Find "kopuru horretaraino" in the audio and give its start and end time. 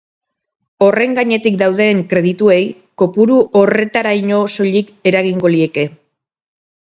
3.01-4.41